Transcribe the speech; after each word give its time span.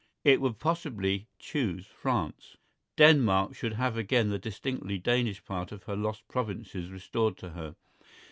It 0.23 0.41
would 0.41 0.57
possibly 0.57 1.27
choose 1.37 1.85
France. 1.85 2.57
Denmark 2.95 3.53
should 3.53 3.73
have 3.73 3.97
again 3.97 4.31
the 4.31 4.39
distinctly 4.39 4.97
Danish 4.97 5.45
part 5.45 5.71
of 5.71 5.83
her 5.83 5.95
lost 5.95 6.27
provinces 6.27 6.89
restored 6.89 7.37
to 7.37 7.51
her. 7.51 7.75